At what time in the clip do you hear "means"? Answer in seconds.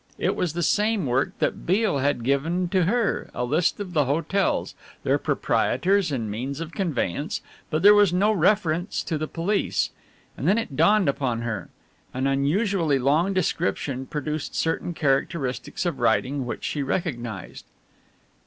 6.31-6.59